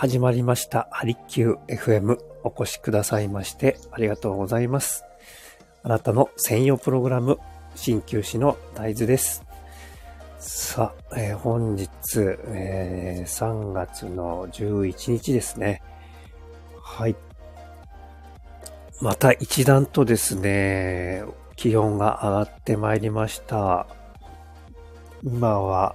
[0.00, 0.88] 始まりました。
[0.90, 5.04] ハリキュー FM お越しくださいましてありがとうございます。
[5.82, 7.38] あなたの専用プログラム、
[7.76, 9.44] 鍼灸師の大豆です。
[10.38, 15.82] さあ、えー本日、えー3月の11日ですね。
[16.82, 17.14] はい。
[19.02, 21.24] また一段とですね、
[21.56, 23.86] 気温が上がってまいりました。
[25.22, 25.94] 今は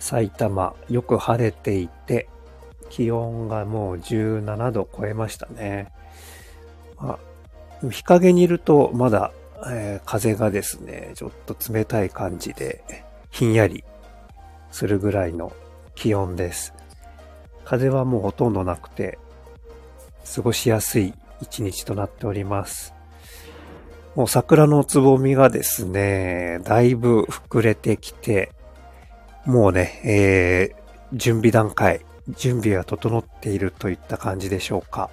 [0.00, 2.28] 埼玉よく晴れていて、
[2.90, 5.90] 気温がもう17度超えましたね。
[6.98, 7.18] ま
[7.82, 9.32] あ、日陰にいるとまだ、
[9.66, 12.84] えー風がですね、ちょっと冷たい感じで、
[13.30, 13.84] ひんやり
[14.70, 15.52] するぐらいの
[15.94, 16.74] 気温です。
[17.64, 19.18] 風はもうほとんどなくて、
[20.34, 22.94] 過ごしやすい一日となっております。
[24.16, 28.52] もう桜のつぼみがですね、だいぶ膨れてきて、
[29.46, 30.80] もうね、えー
[31.12, 32.02] 準備段階、
[32.36, 35.10] 準備が整っているといった感じでしょうか。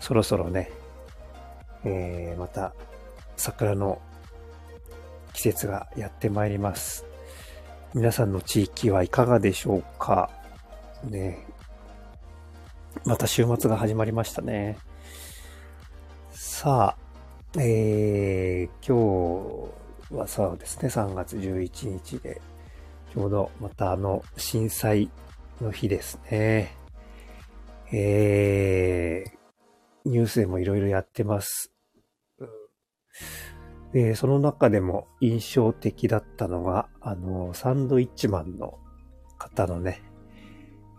[0.00, 0.70] そろそろね、
[1.84, 2.74] えーまた
[3.36, 4.00] 桜の
[5.32, 7.04] 季節がやってまいります。
[7.94, 10.30] 皆さんの地域はいかがでしょうか
[11.04, 11.46] ね。
[13.04, 14.78] また週末が始まりましたね。
[16.30, 19.70] さあ、えー、今
[20.10, 22.40] 日はそうですね、3月11日で、
[23.12, 25.10] ちょうどまたあの震災
[25.60, 26.76] の日ですね。
[27.92, 31.72] えー、ニュースでもいろいろやってます。
[33.92, 38.78] で、その中でも印象的だったのが、あの、サンドイッチマンの
[39.38, 40.02] 方のね、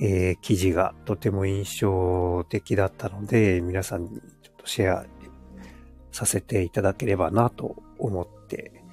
[0.00, 4.18] えー記事がとても印象的だったので、皆さんにちょ
[4.52, 5.06] っとシェア
[6.12, 8.84] させていただければなと思って、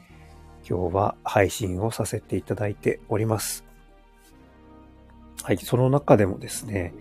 [0.67, 3.70] 今日は配信をさせていただいております。
[5.44, 6.93] はい、その中でもですね、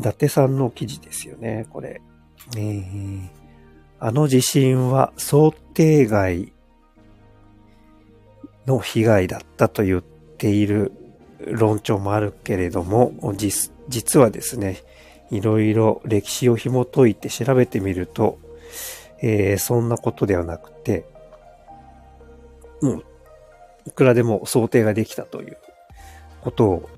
[0.00, 2.00] 伊達さんの記事ですよね、これ。
[2.56, 3.44] えー
[4.00, 6.52] あの地震は想定外
[8.66, 10.92] の被害だったと言っている
[11.38, 13.14] 論調もあるけれども、
[13.88, 14.82] 実はですね、
[15.30, 18.38] いろいろ歴史を紐解いて調べてみると、
[19.22, 21.06] えーそんなことではなくて、
[22.82, 23.04] もう、
[23.86, 25.56] いくらでも想定ができたという
[26.42, 26.90] ことを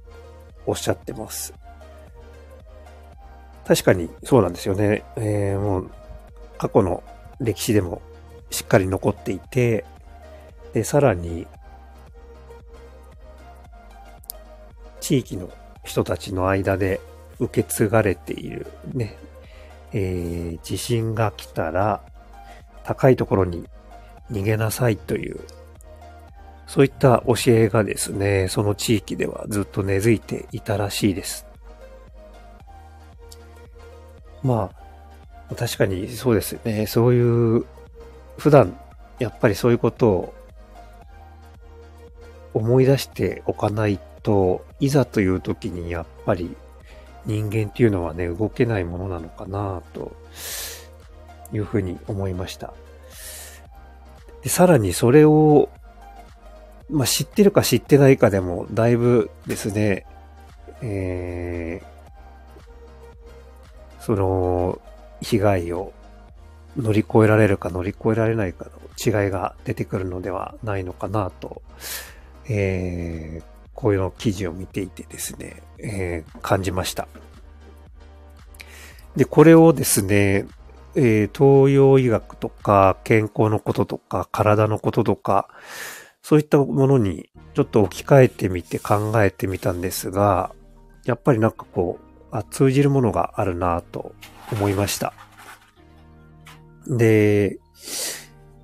[0.66, 1.54] おっしゃってます。
[3.66, 5.02] 確かにそうなんですよね。
[5.16, 5.90] えーもう
[6.58, 7.02] 過去の
[7.40, 8.00] 歴史でも
[8.50, 9.84] しっかり残っていて、
[10.72, 11.46] で、さらに、
[15.00, 15.50] 地域の
[15.84, 17.00] 人たちの間で
[17.38, 19.16] 受け継がれているね、
[19.92, 22.02] えー地震が来たら
[22.84, 23.68] 高いところに
[24.30, 25.40] 逃げなさいという、
[26.66, 31.46] そういった教えがですね、その地域ではずっと根付いていたらしいです。
[34.42, 34.70] ま
[35.50, 36.86] あ、確かにそうですよね。
[36.86, 37.64] そういう、
[38.36, 38.78] 普段、
[39.18, 40.34] やっぱりそういうことを
[42.52, 46.56] 思い出しておかないと、いざという時にやっぱり
[47.26, 50.16] 人間っていうのはね、動けないものなのかなと
[51.52, 52.72] いうふうに思いました。
[54.42, 55.68] でさらにそれを、
[56.88, 60.06] まあ、知ってるか知ってないかでも、だいぶですね、
[60.82, 61.96] えー
[64.00, 64.80] その、
[65.20, 65.92] 被害を
[66.76, 71.62] 乗り越えられるか乗り越えられないかの違いが出てくるのではないのかなと、
[72.48, 73.44] えー、
[73.74, 77.08] こういうの記事を見ていてですね、えー感じました。
[79.16, 80.46] で、これをですね、
[80.94, 85.48] えー東洋医学とか健康のこととか体のこととか、
[86.28, 90.52] そういったものにちょっと置き換えてみて考えてみたんですが、
[91.04, 94.12] やっぱりなんかこう、あ通じるものがあるなと
[94.50, 95.12] 思いました。
[96.88, 97.60] で、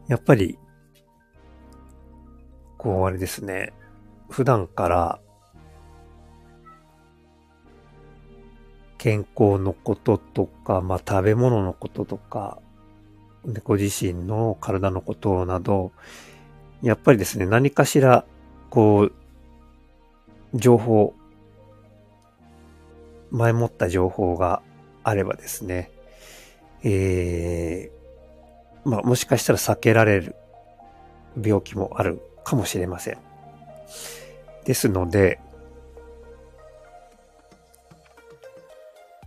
[0.09, 0.59] やっぱり、
[2.79, 3.73] こうあれですね、
[4.29, 5.21] 普段から
[8.99, 12.59] 健康のこととか、まあ食べ物のこととか、
[13.45, 15.93] でご自身の体のことなど、
[16.83, 18.25] やっぱりですね、何かしら、
[18.71, 19.13] こう、
[20.55, 21.15] 情報、
[23.31, 24.63] 前もった情報が
[25.05, 25.91] あればですね、
[26.83, 30.35] えー、まあもしかしたら避けられる
[31.41, 33.19] 病気もあるかもしれません。
[34.65, 35.41] ですので、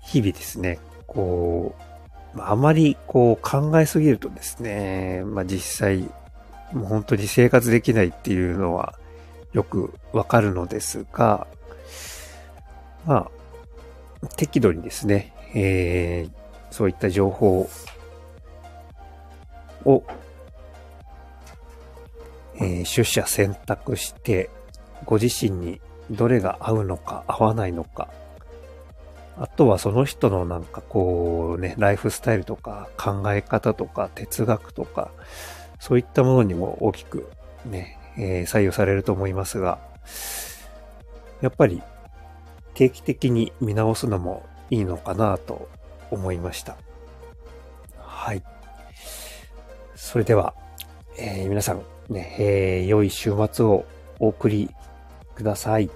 [0.03, 1.73] 日々ですね、こ
[2.35, 6.09] う、あまりこう考えすぎるとですね、まあ実際、
[6.75, 8.95] もう本当に生活できないっていうのは
[9.53, 11.47] よくわかるのですが、
[13.05, 13.29] ま
[14.21, 16.31] あ、適度にですね、えー、
[16.71, 17.69] そういった情報
[19.85, 20.03] を、
[22.57, 24.49] えー、取捨選択して、
[25.05, 25.79] ご自身に
[26.11, 28.09] どれが合うのか合わないのか、
[29.37, 35.11] あとはその人のなんかこうね、ライフスタイルとか考え方とか哲学とか、
[35.85, 37.29] そういったものにも大きく
[37.63, 39.77] ね、えー、採用されると思いますが、
[41.41, 41.83] やっぱり
[42.73, 45.69] 定期的に見直すのもいいのかなと
[46.09, 46.75] 思いました。
[47.99, 48.41] はい。
[49.93, 50.55] それでは、
[51.19, 53.85] えー、皆さんね、えー、良い週末を
[54.17, 54.71] お送り
[55.35, 55.91] ください。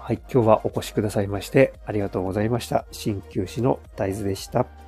[0.00, 2.86] はい、今日はお越しくださいましてありがとうございました。
[2.90, 4.81] 鍼灸師の大豆でした。